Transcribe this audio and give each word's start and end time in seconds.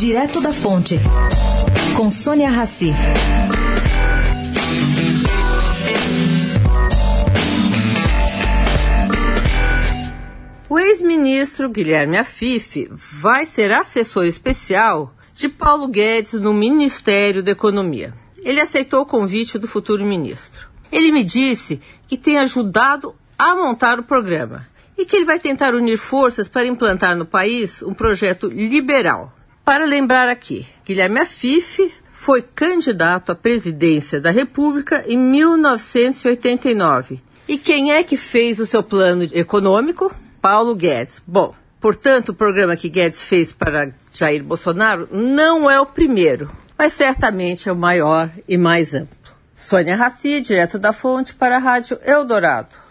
Direto 0.00 0.40
da 0.40 0.50
Fonte, 0.50 0.98
com 1.94 2.10
Sônia 2.10 2.48
Rassi. 2.48 2.90
O 10.70 10.78
ex-ministro 10.78 11.68
Guilherme 11.68 12.16
Afif 12.16 12.88
vai 12.90 13.44
ser 13.44 13.72
assessor 13.72 14.24
especial 14.24 15.14
de 15.34 15.50
Paulo 15.50 15.86
Guedes 15.86 16.32
no 16.32 16.54
Ministério 16.54 17.42
da 17.42 17.50
Economia. 17.50 18.14
Ele 18.38 18.58
aceitou 18.58 19.02
o 19.02 19.06
convite 19.06 19.58
do 19.58 19.68
futuro 19.68 20.02
ministro. 20.02 20.70
Ele 20.90 21.12
me 21.12 21.22
disse 21.22 21.78
que 22.08 22.16
tem 22.16 22.38
ajudado 22.38 23.14
a 23.38 23.54
montar 23.54 23.98
o 23.98 24.04
programa 24.04 24.66
e 24.96 25.04
que 25.04 25.14
ele 25.14 25.26
vai 25.26 25.38
tentar 25.38 25.74
unir 25.74 25.98
forças 25.98 26.48
para 26.48 26.66
implantar 26.66 27.14
no 27.14 27.26
país 27.26 27.82
um 27.82 27.92
projeto 27.92 28.48
liberal. 28.48 29.34
Para 29.70 29.84
lembrar 29.84 30.28
aqui, 30.28 30.66
Guilherme 30.84 31.20
Afif 31.20 31.94
foi 32.12 32.42
candidato 32.42 33.30
à 33.30 33.36
presidência 33.36 34.20
da 34.20 34.32
República 34.32 35.04
em 35.06 35.16
1989. 35.16 37.22
E 37.46 37.56
quem 37.56 37.92
é 37.92 38.02
que 38.02 38.16
fez 38.16 38.58
o 38.58 38.66
seu 38.66 38.82
plano 38.82 39.22
econômico? 39.32 40.12
Paulo 40.42 40.74
Guedes. 40.74 41.22
Bom, 41.24 41.54
portanto, 41.80 42.30
o 42.30 42.34
programa 42.34 42.74
que 42.74 42.88
Guedes 42.88 43.22
fez 43.22 43.52
para 43.52 43.92
Jair 44.12 44.42
Bolsonaro 44.42 45.08
não 45.12 45.70
é 45.70 45.80
o 45.80 45.86
primeiro, 45.86 46.50
mas 46.76 46.92
certamente 46.92 47.68
é 47.68 47.72
o 47.72 47.78
maior 47.78 48.28
e 48.48 48.58
mais 48.58 48.92
amplo. 48.92 49.16
Sônia 49.54 49.94
Raci, 49.94 50.40
direto 50.40 50.80
da 50.80 50.92
fonte 50.92 51.32
para 51.32 51.54
a 51.54 51.60
Rádio 51.60 51.96
Eldorado. 52.04 52.89